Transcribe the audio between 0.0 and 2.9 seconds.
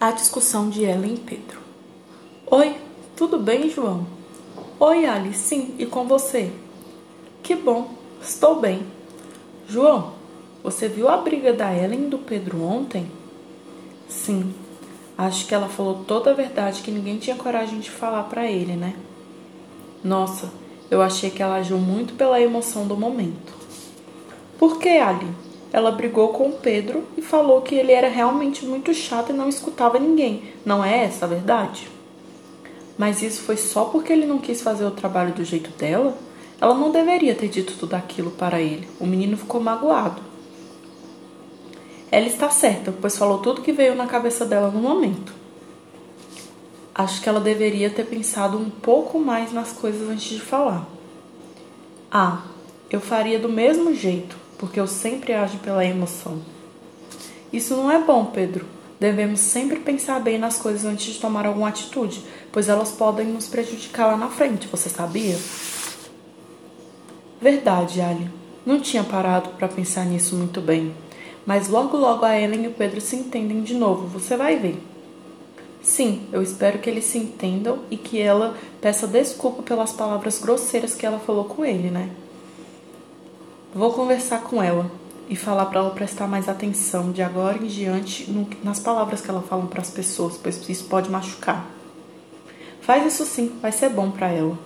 A discussão de Ellen e Pedro. Oi,